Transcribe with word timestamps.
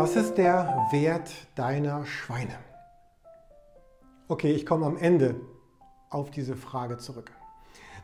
Was 0.00 0.16
ist 0.16 0.38
der 0.38 0.86
Wert 0.92 1.30
deiner 1.56 2.06
Schweine? 2.06 2.54
Okay, 4.28 4.50
ich 4.50 4.64
komme 4.64 4.86
am 4.86 4.96
Ende 4.96 5.34
auf 6.08 6.30
diese 6.30 6.56
Frage 6.56 6.96
zurück. 6.96 7.30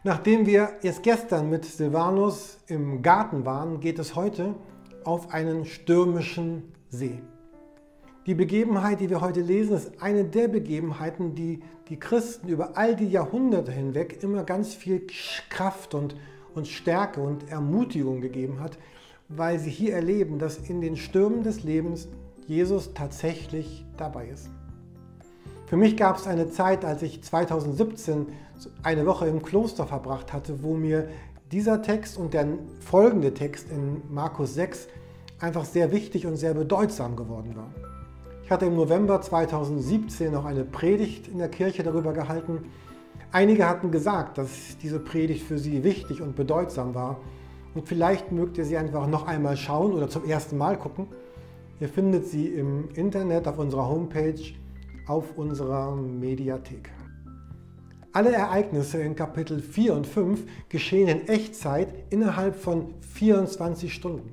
Nachdem 0.05 0.45
wir 0.45 0.75
erst 0.83 1.03
gestern 1.03 1.49
mit 1.49 1.65
Silvanus 1.65 2.59
im 2.67 3.01
Garten 3.01 3.47
waren, 3.47 3.81
geht 3.81 3.99
es 3.99 4.15
heute 4.15 4.57
auf 5.05 5.33
einen 5.33 5.65
stürmischen 5.65 6.75
See. 6.91 7.23
Die 8.27 8.35
Begebenheit, 8.35 9.01
die 9.01 9.09
wir 9.09 9.23
heute 9.23 9.41
lesen, 9.41 9.75
ist 9.75 10.03
eine 10.03 10.27
der 10.27 10.49
Begebenheiten, 10.49 11.35
die 11.35 11.61
die 11.89 11.99
Christen 11.99 12.49
über 12.49 12.77
all 12.77 12.95
die 12.95 13.09
Jahrhunderte 13.09 13.73
hinweg 13.73 14.23
immer 14.23 14.45
ganz 14.45 14.75
viel 14.75 15.07
Kraft 15.49 15.95
und, 15.95 16.15
und 16.55 16.69
Stärke 16.69 17.23
und 17.23 17.49
Ermutigung 17.49 18.21
gegeben 18.21 18.61
hat, 18.61 18.77
weil 19.29 19.59
sie 19.59 19.71
hier 19.71 19.95
erleben, 19.95 20.39
dass 20.39 20.59
in 20.59 20.81
den 20.81 20.97
Stürmen 20.97 21.43
des 21.43 21.63
Lebens 21.65 22.09
Jesus 22.47 22.95
tatsächlich 22.95 23.85
dabei 23.97 24.29
ist. 24.29 24.49
Für 25.67 25.77
mich 25.77 25.97
gab 25.97 26.17
es 26.17 26.29
eine 26.29 26.49
Zeit, 26.49 26.85
als 26.85 27.03
ich 27.03 27.23
2017 27.23 28.27
eine 28.83 29.05
Woche 29.05 29.27
im 29.27 29.43
Kloster 29.43 29.87
verbracht 29.87 30.33
hatte, 30.33 30.63
wo 30.63 30.75
mir 30.75 31.09
dieser 31.51 31.83
Text 31.83 32.17
und 32.17 32.35
der 32.35 32.47
folgende 32.81 33.35
Text 33.35 33.71
in 33.71 34.03
Markus 34.09 34.55
6 34.55 34.89
einfach 35.41 35.65
sehr 35.65 35.93
wichtig 35.93 36.27
und 36.27 36.37
sehr 36.37 36.55
bedeutsam 36.55 37.17
geworden 37.17 37.55
war. 37.57 37.71
Ich 38.45 38.51
hatte 38.51 38.67
im 38.67 38.77
November 38.77 39.21
2017 39.21 40.33
noch 40.33 40.45
eine 40.45 40.65
Predigt 40.65 41.27
in 41.27 41.39
der 41.39 41.49
Kirche 41.49 41.83
darüber 41.83 42.13
gehalten. 42.13 42.71
Einige 43.33 43.69
hatten 43.69 43.91
gesagt, 43.91 44.39
dass 44.39 44.79
diese 44.81 45.01
Predigt 45.01 45.45
für 45.45 45.59
sie 45.59 45.83
wichtig 45.83 46.23
und 46.23 46.37
bedeutsam 46.37 46.95
war. 46.95 47.21
Und 47.77 47.87
vielleicht 47.87 48.33
mögt 48.33 48.57
ihr 48.57 48.65
sie 48.65 48.79
einfach 48.79 49.07
noch 49.07 49.27
einmal 49.27 49.55
schauen 49.55 49.93
oder 49.93 50.09
zum 50.09 50.25
ersten 50.25 50.57
Mal 50.57 50.79
gucken. 50.79 51.09
Ihr 51.79 51.91
findet 51.91 52.27
sie 52.27 52.47
im 52.47 52.89
Internet 52.95 53.47
auf 53.47 53.59
unserer 53.59 53.87
Homepage 53.87 54.41
auf 55.07 55.37
unserer 55.37 55.95
Mediathek. 55.95 56.91
Alle 58.13 58.33
Ereignisse 58.33 59.03
in 59.03 59.15
Kapitel 59.15 59.61
4 59.61 59.93
und 59.93 60.07
5 60.07 60.47
geschehen 60.71 61.07
in 61.09 61.29
Echtzeit 61.29 61.93
innerhalb 62.09 62.57
von 62.57 62.95
24 63.13 63.93
Stunden. 63.93 64.33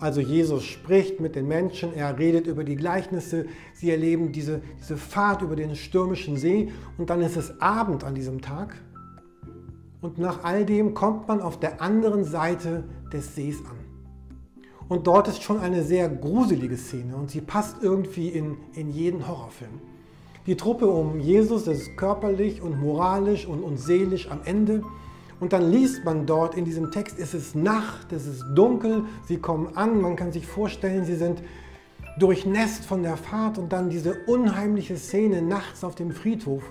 Also 0.00 0.20
Jesus 0.20 0.64
spricht 0.64 1.20
mit 1.20 1.36
den 1.36 1.46
Menschen, 1.46 1.94
er 1.94 2.18
redet 2.18 2.48
über 2.48 2.64
die 2.64 2.74
Gleichnisse, 2.74 3.46
sie 3.74 3.92
erleben 3.92 4.32
diese, 4.32 4.60
diese 4.80 4.96
Fahrt 4.96 5.42
über 5.42 5.54
den 5.54 5.76
stürmischen 5.76 6.36
See 6.36 6.72
und 6.98 7.10
dann 7.10 7.20
ist 7.20 7.36
es 7.36 7.60
Abend 7.60 8.02
an 8.02 8.16
diesem 8.16 8.40
Tag. 8.40 8.74
Und 10.00 10.18
nach 10.18 10.44
all 10.44 10.64
dem 10.64 10.94
kommt 10.94 11.28
man 11.28 11.40
auf 11.40 11.60
der 11.60 11.82
anderen 11.82 12.24
Seite 12.24 12.84
des 13.12 13.34
Sees 13.34 13.58
an. 13.60 13.76
Und 14.88 15.06
dort 15.06 15.28
ist 15.28 15.42
schon 15.42 15.60
eine 15.60 15.84
sehr 15.84 16.08
gruselige 16.08 16.76
Szene 16.76 17.14
und 17.14 17.30
sie 17.30 17.40
passt 17.40 17.76
irgendwie 17.80 18.28
in, 18.28 18.56
in 18.74 18.90
jeden 18.90 19.28
Horrorfilm. 19.28 19.80
Die 20.46 20.56
Truppe 20.56 20.86
um 20.86 21.20
Jesus 21.20 21.68
ist 21.68 21.96
körperlich 21.96 22.60
und 22.60 22.80
moralisch 22.80 23.46
und, 23.46 23.62
und 23.62 23.78
seelisch 23.78 24.28
am 24.30 24.40
Ende. 24.44 24.82
Und 25.38 25.52
dann 25.52 25.70
liest 25.70 26.04
man 26.04 26.26
dort 26.26 26.56
in 26.56 26.64
diesem 26.64 26.90
Text, 26.90 27.18
es 27.18 27.34
ist 27.34 27.54
Nacht, 27.54 28.12
es 28.12 28.26
ist 28.26 28.42
dunkel, 28.54 29.04
sie 29.28 29.36
kommen 29.36 29.76
an, 29.76 30.00
man 30.00 30.16
kann 30.16 30.32
sich 30.32 30.46
vorstellen, 30.46 31.04
sie 31.04 31.14
sind 31.14 31.42
durchnässt 32.18 32.84
von 32.84 33.02
der 33.02 33.16
Fahrt 33.16 33.58
und 33.58 33.72
dann 33.72 33.90
diese 33.90 34.16
unheimliche 34.26 34.96
Szene 34.96 35.40
nachts 35.40 35.84
auf 35.84 35.94
dem 35.94 36.10
Friedhof 36.10 36.64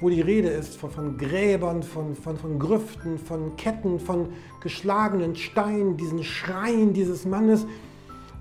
wo 0.00 0.10
die 0.10 0.20
Rede 0.20 0.48
ist 0.48 0.76
von, 0.76 0.90
von 0.90 1.16
Gräbern, 1.16 1.82
von, 1.82 2.14
von, 2.14 2.36
von 2.36 2.58
Grüften, 2.58 3.18
von 3.18 3.56
Ketten, 3.56 3.98
von 3.98 4.28
geschlagenen 4.60 5.36
Steinen, 5.36 5.96
diesen 5.96 6.22
Schreien 6.22 6.92
dieses 6.92 7.24
Mannes. 7.24 7.64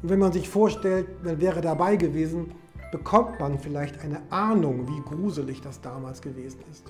Und 0.02 0.10
wenn 0.10 0.20
man 0.20 0.34
sich 0.34 0.50
vorstellt, 0.50 1.08
man 1.24 1.40
wäre 1.40 1.62
dabei 1.62 1.96
gewesen, 1.96 2.52
bekommt 2.92 3.40
man 3.40 3.60
vielleicht 3.60 4.00
eine 4.02 4.22
Ahnung, 4.30 4.88
wie 4.88 5.02
gruselig 5.02 5.62
das 5.62 5.82
damals 5.82 6.22
gewesen 6.22 6.60
ist. 6.72 6.86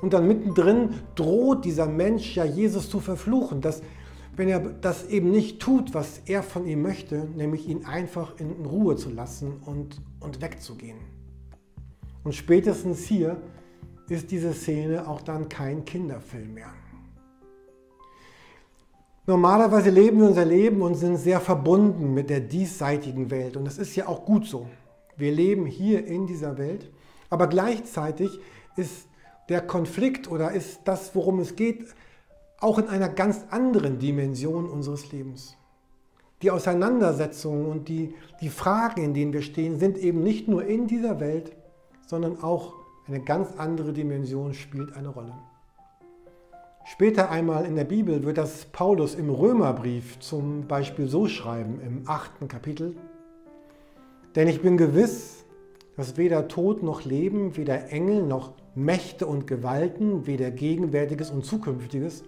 Und 0.00 0.12
dann 0.12 0.28
mittendrin 0.28 0.90
droht 1.14 1.64
dieser 1.64 1.86
Mensch 1.86 2.36
ja 2.36 2.44
Jesus 2.44 2.90
zu 2.90 3.00
verfluchen, 3.00 3.60
dass 3.60 3.82
wenn 4.36 4.48
er 4.48 4.60
das 4.60 5.08
eben 5.08 5.30
nicht 5.30 5.60
tut, 5.60 5.94
was 5.94 6.20
er 6.26 6.42
von 6.42 6.66
ihm 6.66 6.82
möchte, 6.82 7.26
nämlich 7.34 7.66
ihn 7.68 7.86
einfach 7.86 8.38
in 8.38 8.66
Ruhe 8.66 8.96
zu 8.96 9.08
lassen 9.08 9.54
und, 9.64 10.02
und 10.20 10.42
wegzugehen. 10.42 10.98
Und 12.22 12.34
spätestens 12.34 13.04
hier 13.06 13.40
ist 14.14 14.30
diese 14.30 14.52
Szene 14.52 15.08
auch 15.08 15.20
dann 15.20 15.48
kein 15.48 15.84
Kinderfilm 15.84 16.54
mehr. 16.54 16.72
Normalerweise 19.26 19.90
leben 19.90 20.20
wir 20.20 20.28
unser 20.28 20.44
Leben 20.44 20.82
und 20.82 20.94
sind 20.94 21.16
sehr 21.16 21.40
verbunden 21.40 22.14
mit 22.14 22.30
der 22.30 22.38
diesseitigen 22.38 23.30
Welt. 23.30 23.56
Und 23.56 23.64
das 23.64 23.76
ist 23.76 23.96
ja 23.96 24.06
auch 24.06 24.24
gut 24.24 24.46
so. 24.46 24.68
Wir 25.16 25.32
leben 25.32 25.66
hier 25.66 26.06
in 26.06 26.28
dieser 26.28 26.58
Welt, 26.58 26.90
aber 27.28 27.48
gleichzeitig 27.48 28.38
ist 28.76 29.08
der 29.48 29.62
Konflikt 29.62 30.30
oder 30.30 30.52
ist 30.52 30.80
das, 30.84 31.14
worum 31.14 31.40
es 31.40 31.56
geht, 31.56 31.86
auch 32.60 32.78
in 32.78 32.88
einer 32.88 33.08
ganz 33.08 33.46
anderen 33.50 33.98
Dimension 33.98 34.68
unseres 34.68 35.10
Lebens. 35.10 35.56
Die 36.42 36.50
Auseinandersetzungen 36.50 37.66
und 37.66 37.88
die, 37.88 38.14
die 38.40 38.50
Fragen, 38.50 39.02
in 39.02 39.14
denen 39.14 39.32
wir 39.32 39.42
stehen, 39.42 39.78
sind 39.78 39.98
eben 39.98 40.22
nicht 40.22 40.46
nur 40.46 40.64
in 40.64 40.86
dieser 40.86 41.18
Welt, 41.18 41.56
sondern 42.06 42.42
auch 42.42 42.74
eine 43.08 43.20
ganz 43.20 43.50
andere 43.56 43.92
Dimension 43.92 44.52
spielt 44.54 44.94
eine 44.96 45.08
Rolle. 45.08 45.32
Später 46.84 47.30
einmal 47.30 47.64
in 47.64 47.76
der 47.76 47.84
Bibel 47.84 48.24
wird 48.24 48.38
das 48.38 48.66
Paulus 48.66 49.14
im 49.14 49.30
Römerbrief 49.30 50.18
zum 50.20 50.66
Beispiel 50.66 51.08
so 51.08 51.26
schreiben, 51.26 51.80
im 51.80 52.02
achten 52.06 52.48
Kapitel. 52.48 52.96
Denn 54.34 54.48
ich 54.48 54.62
bin 54.62 54.76
gewiss, 54.76 55.44
dass 55.96 56.16
weder 56.16 56.46
Tod 56.48 56.82
noch 56.82 57.04
Leben, 57.04 57.56
weder 57.56 57.90
Engel 57.90 58.22
noch 58.22 58.52
Mächte 58.74 59.26
und 59.26 59.46
Gewalten, 59.46 60.26
weder 60.26 60.50
Gegenwärtiges 60.50 61.30
und 61.30 61.44
Zukünftiges, 61.44 62.24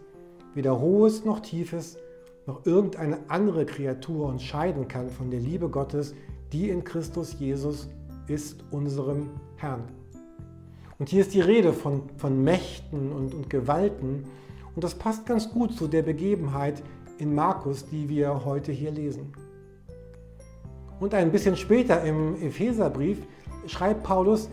weder 0.55 0.81
Hohes 0.81 1.25
noch 1.25 1.41
Tiefes, 1.41 1.99
noch 2.47 2.65
irgendeine 2.67 3.19
andere 3.29 3.67
Kreatur 3.67 4.27
uns 4.27 4.43
scheiden 4.43 4.89
kann 4.89 5.11
von 5.11 5.31
der 5.31 5.41
Liebe 5.41 5.69
Gottes, 5.69 6.15
die 6.53 6.71
in 6.71 6.83
Christus 6.83 7.39
Jesus 7.39 7.91
ist, 8.27 8.65
unserem 8.71 9.31
Herrn. 9.57 9.98
Und 10.99 11.09
hier 11.09 11.21
ist 11.21 11.33
die 11.33 11.41
Rede 11.41 11.73
von, 11.73 12.03
von 12.17 12.43
Mächten 12.43 13.13
und, 13.13 13.35
und 13.35 13.51
Gewalten. 13.51 14.25
Und 14.75 14.85
das 14.85 14.95
passt 14.95 15.27
ganz 15.27 15.51
gut 15.51 15.73
zu 15.73 15.87
der 15.87 16.03
Begebenheit 16.03 16.83
in 17.19 17.35
Markus, 17.35 17.87
die 17.87 18.09
wir 18.09 18.45
heute 18.45 18.73
hier 18.73 18.91
lesen. 18.91 19.33
Und 21.01 21.15
ein 21.15 21.31
bisschen 21.31 21.57
später 21.57 22.03
im 22.03 22.35
Epheserbrief 22.43 23.19
schreibt 23.67 24.03
Paulus 24.03 24.49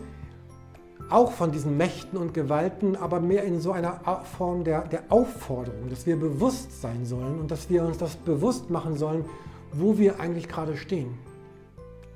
auch 1.08 1.32
von 1.32 1.52
diesen 1.52 1.76
Mächten 1.76 2.18
und 2.18 2.34
Gewalten, 2.34 2.96
aber 2.96 3.20
mehr 3.20 3.44
in 3.44 3.60
so 3.60 3.72
einer 3.72 4.00
Form 4.36 4.64
der, 4.64 4.82
der 4.88 5.04
Aufforderung, 5.08 5.88
dass 5.88 6.06
wir 6.06 6.16
bewusst 6.16 6.80
sein 6.80 7.04
sollen 7.04 7.38
und 7.40 7.50
dass 7.50 7.70
wir 7.70 7.84
uns 7.84 7.98
das 7.98 8.16
bewusst 8.16 8.70
machen 8.70 8.96
sollen, 8.96 9.24
wo 9.72 9.98
wir 9.98 10.20
eigentlich 10.20 10.48
gerade 10.48 10.76
stehen. 10.76 11.18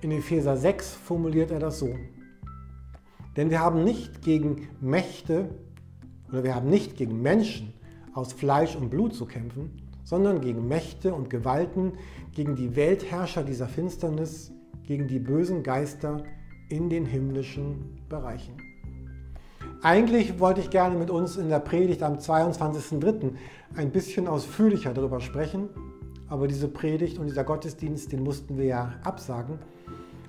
In 0.01 0.11
Epheser 0.13 0.57
6 0.57 0.95
formuliert 0.95 1.51
er 1.51 1.61
das 1.61 1.79
so. 1.79 1.95
Denn 3.41 3.49
wir 3.49 3.61
haben 3.61 3.85
nicht 3.85 4.21
gegen 4.21 4.69
Mächte 4.83 5.49
oder 6.29 6.45
wir 6.45 6.55
haben 6.55 6.69
nicht 6.69 6.99
gegen 6.99 7.23
Menschen 7.23 7.73
aus 8.13 8.35
Fleisch 8.35 8.77
und 8.77 8.91
Blut 8.91 9.15
zu 9.15 9.25
kämpfen, 9.25 9.81
sondern 10.05 10.43
gegen 10.43 10.69
Mächte 10.69 11.15
und 11.15 11.31
Gewalten, 11.31 11.95
gegen 12.35 12.55
die 12.55 12.77
Weltherrscher 12.77 13.43
dieser 13.43 13.67
Finsternis, 13.67 14.53
gegen 14.83 15.09
die 15.09 15.19
bösen 15.19 15.63
Geister 15.63 16.23
in 16.69 16.91
den 16.91 17.07
himmlischen 17.07 18.03
Bereichen. 18.11 18.59
Eigentlich 19.81 20.39
wollte 20.39 20.61
ich 20.61 20.69
gerne 20.69 20.99
mit 20.99 21.09
uns 21.09 21.39
in 21.39 21.49
der 21.49 21.61
Predigt 21.61 22.03
am 22.03 22.17
22.03. 22.17 23.31
ein 23.75 23.91
bisschen 23.91 24.29
ausführlicher 24.29 24.93
darüber 24.93 25.23
sprechen, 25.23 25.71
aber 26.29 26.47
diese 26.47 26.69
Predigt 26.69 27.19
und 27.19 27.25
dieser 27.25 27.45
Gottesdienst, 27.45 28.13
den 28.13 28.23
mussten 28.23 28.59
wir 28.59 28.67
ja 28.67 28.95
absagen. 29.03 29.61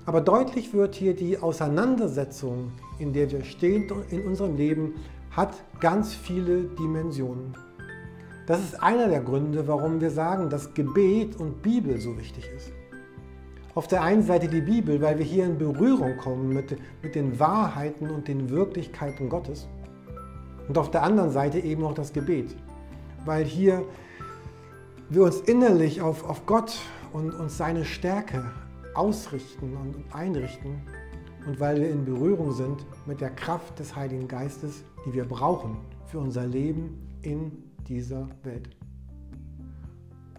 Aber 0.04 0.20
deutlich 0.20 0.72
wird 0.74 0.94
hier, 0.94 1.14
die 1.14 1.38
Auseinandersetzung, 1.38 2.72
in 2.98 3.12
der 3.12 3.30
wir 3.30 3.44
stehen 3.44 3.90
in 4.10 4.26
unserem 4.26 4.56
Leben, 4.56 4.94
hat 5.30 5.54
ganz 5.80 6.14
viele 6.14 6.64
Dimensionen. 6.64 7.54
Das 8.46 8.60
ist 8.60 8.82
einer 8.82 9.08
der 9.08 9.20
Gründe, 9.20 9.68
warum 9.68 10.00
wir 10.00 10.10
sagen, 10.10 10.50
dass 10.50 10.74
Gebet 10.74 11.36
und 11.36 11.62
Bibel 11.62 12.00
so 12.00 12.18
wichtig 12.18 12.50
ist. 12.56 12.72
Auf 13.74 13.86
der 13.86 14.02
einen 14.02 14.24
Seite 14.24 14.48
die 14.48 14.60
Bibel, 14.60 15.00
weil 15.00 15.18
wir 15.18 15.24
hier 15.24 15.46
in 15.46 15.56
Berührung 15.56 16.16
kommen 16.18 16.48
mit, 16.48 16.76
mit 17.02 17.14
den 17.14 17.38
Wahrheiten 17.38 18.10
und 18.10 18.26
den 18.28 18.50
Wirklichkeiten 18.50 19.28
Gottes. 19.28 19.68
Und 20.68 20.76
auf 20.76 20.90
der 20.90 21.04
anderen 21.04 21.30
Seite 21.30 21.60
eben 21.60 21.84
auch 21.84 21.94
das 21.94 22.12
Gebet, 22.12 22.54
weil 23.24 23.44
hier 23.44 23.84
wir 25.08 25.22
uns 25.22 25.40
innerlich 25.40 26.00
auf, 26.00 26.28
auf 26.28 26.44
Gott 26.46 26.78
und, 27.12 27.32
und 27.32 27.50
seine 27.50 27.84
Stärke 27.84 28.44
ausrichten 28.94 29.76
und 29.76 29.96
einrichten 30.14 30.82
und 31.46 31.58
weil 31.58 31.80
wir 31.80 31.90
in 31.90 32.04
Berührung 32.04 32.52
sind 32.52 32.84
mit 33.06 33.20
der 33.20 33.30
Kraft 33.30 33.78
des 33.78 33.96
Heiligen 33.96 34.28
Geistes, 34.28 34.84
die 35.04 35.12
wir 35.12 35.24
brauchen 35.24 35.78
für 36.06 36.18
unser 36.18 36.46
Leben 36.46 37.18
in 37.22 37.52
dieser 37.88 38.28
Welt. 38.42 38.68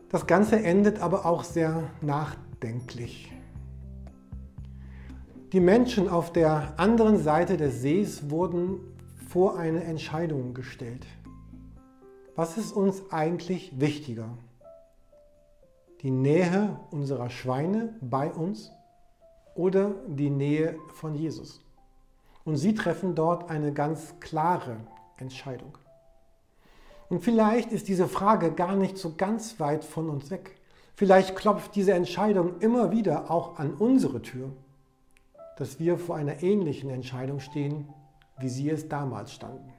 Das 0.10 0.28
Ganze 0.28 0.64
endet 0.64 1.02
aber 1.02 1.26
auch 1.26 1.44
sehr 1.44 1.90
nachdenklich. 2.02 3.32
Die 5.52 5.60
Menschen 5.60 6.08
auf 6.08 6.32
der 6.32 6.80
anderen 6.80 7.18
Seite 7.18 7.58
des 7.58 7.82
Sees 7.82 8.30
wurden 8.30 8.80
vor 9.30 9.58
eine 9.58 9.84
Entscheidung 9.84 10.54
gestellt. 10.54 11.06
Was 12.36 12.58
ist 12.58 12.72
uns 12.72 13.12
eigentlich 13.12 13.80
wichtiger? 13.80 14.38
Die 16.04 16.12
Nähe 16.12 16.78
unserer 16.92 17.30
Schweine 17.30 17.96
bei 18.02 18.30
uns 18.30 18.72
oder 19.56 19.92
die 20.08 20.30
Nähe 20.30 20.78
von 20.94 21.16
Jesus? 21.16 21.62
Und 22.44 22.58
sie 22.58 22.76
treffen 22.76 23.16
dort 23.16 23.50
eine 23.50 23.72
ganz 23.72 24.20
klare 24.20 24.78
Entscheidung. 25.18 25.78
Und 27.08 27.22
vielleicht 27.22 27.72
ist 27.72 27.88
diese 27.88 28.10
Frage 28.10 28.52
gar 28.52 28.76
nicht 28.76 28.98
so 28.98 29.14
ganz 29.16 29.60
weit 29.62 29.86
von 29.86 30.10
uns 30.10 30.30
weg. 30.30 30.58
Vielleicht 30.96 31.36
klopft 31.36 31.76
diese 31.76 31.94
Entscheidung 31.94 32.60
immer 32.60 32.92
wieder 32.92 33.32
auch 33.32 33.58
an 33.58 33.74
unsere 33.74 34.22
Tür, 34.22 34.52
dass 35.58 35.80
wir 35.80 35.98
vor 35.98 36.18
einer 36.18 36.44
ähnlichen 36.44 36.90
Entscheidung 36.90 37.40
stehen, 37.40 37.88
wie 38.40 38.50
sie 38.50 38.70
es 38.70 38.90
damals 38.90 39.32
standen. 39.32 39.72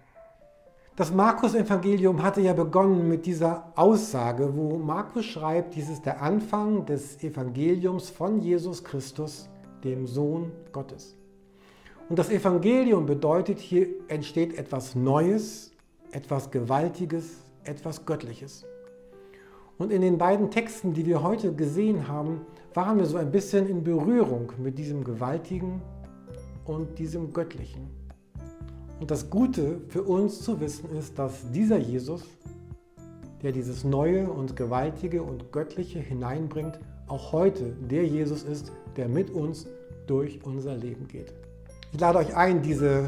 Das 0.96 1.12
Markus-Evangelium 1.12 2.22
hatte 2.22 2.40
ja 2.40 2.52
begonnen 2.52 3.08
mit 3.08 3.26
dieser 3.26 3.72
Aussage, 3.74 4.56
wo 4.56 4.78
Markus 4.78 5.24
schreibt, 5.24 5.74
dies 5.74 5.88
ist 5.88 6.06
der 6.06 6.22
Anfang 6.22 6.86
des 6.86 7.20
Evangeliums 7.20 8.10
von 8.10 8.40
Jesus 8.40 8.84
Christus, 8.84 9.48
dem 9.82 10.06
Sohn 10.06 10.52
Gottes. 10.70 11.16
Und 12.08 12.16
das 12.16 12.30
Evangelium 12.30 13.06
bedeutet, 13.06 13.58
hier 13.58 13.88
entsteht 14.06 14.56
etwas 14.56 14.94
Neues, 14.94 15.72
etwas 16.12 16.52
Gewaltiges, 16.52 17.42
etwas 17.64 18.06
Göttliches. 18.06 18.64
Und 19.78 19.90
in 19.90 20.00
den 20.00 20.16
beiden 20.16 20.52
Texten, 20.52 20.94
die 20.94 21.04
wir 21.06 21.24
heute 21.24 21.52
gesehen 21.56 22.06
haben, 22.06 22.42
waren 22.72 22.98
wir 22.98 23.06
so 23.06 23.16
ein 23.16 23.32
bisschen 23.32 23.66
in 23.68 23.82
Berührung 23.82 24.52
mit 24.58 24.78
diesem 24.78 25.02
Gewaltigen 25.02 25.82
und 26.64 27.00
diesem 27.00 27.32
Göttlichen. 27.32 28.03
Und 29.04 29.10
das 29.10 29.28
Gute 29.28 29.82
für 29.88 30.02
uns 30.02 30.40
zu 30.40 30.60
wissen 30.60 30.88
ist, 30.96 31.18
dass 31.18 31.50
dieser 31.52 31.76
Jesus, 31.76 32.22
der 33.42 33.52
dieses 33.52 33.84
Neue 33.84 34.30
und 34.30 34.56
Gewaltige 34.56 35.22
und 35.22 35.52
Göttliche 35.52 35.98
hineinbringt, 35.98 36.80
auch 37.06 37.30
heute 37.32 37.76
der 37.90 38.06
Jesus 38.06 38.44
ist, 38.44 38.72
der 38.96 39.10
mit 39.10 39.28
uns 39.28 39.66
durch 40.06 40.40
unser 40.46 40.74
Leben 40.74 41.06
geht. 41.06 41.34
Ich 41.92 42.00
lade 42.00 42.16
euch 42.16 42.34
ein, 42.34 42.62
diese 42.62 43.04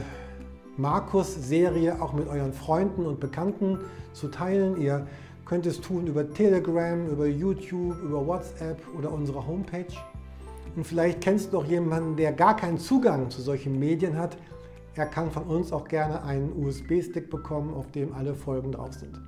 Markus-Serie 0.76 2.02
auch 2.02 2.12
mit 2.12 2.28
euren 2.28 2.52
Freunden 2.52 3.06
und 3.06 3.18
Bekannten 3.18 3.78
zu 4.12 4.28
teilen. 4.28 4.78
Ihr 4.78 5.06
könnt 5.46 5.64
es 5.64 5.80
tun 5.80 6.08
über 6.08 6.30
Telegram, 6.30 7.08
über 7.08 7.26
YouTube, 7.26 7.96
über 8.02 8.26
WhatsApp 8.26 8.82
oder 8.98 9.10
unsere 9.10 9.46
Homepage. 9.46 9.96
Und 10.76 10.86
vielleicht 10.86 11.22
kennst 11.22 11.54
du 11.54 11.58
auch 11.60 11.64
jemanden, 11.64 12.16
der 12.16 12.32
gar 12.32 12.54
keinen 12.54 12.76
Zugang 12.76 13.30
zu 13.30 13.40
solchen 13.40 13.78
Medien 13.78 14.18
hat. 14.18 14.36
Er 14.96 15.04
kann 15.04 15.30
von 15.30 15.42
uns 15.42 15.72
auch 15.72 15.86
gerne 15.86 16.22
einen 16.22 16.64
USB-Stick 16.64 17.28
bekommen, 17.28 17.74
auf 17.74 17.90
dem 17.90 18.14
alle 18.14 18.34
Folgen 18.34 18.72
drauf 18.72 18.94
sind. 18.94 19.20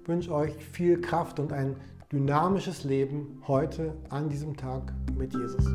Ich 0.00 0.06
wünsche 0.06 0.32
euch 0.32 0.54
viel 0.54 1.00
Kraft 1.00 1.40
und 1.40 1.52
ein 1.52 1.74
dynamisches 2.12 2.84
Leben 2.84 3.42
heute 3.48 3.96
an 4.10 4.28
diesem 4.28 4.56
Tag 4.56 4.92
mit 5.18 5.34
Jesus. 5.34 5.66